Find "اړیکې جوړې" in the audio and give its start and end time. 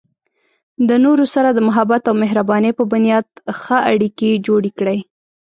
3.91-4.71